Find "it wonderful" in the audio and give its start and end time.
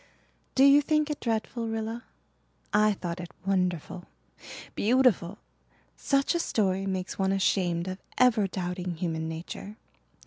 3.19-4.07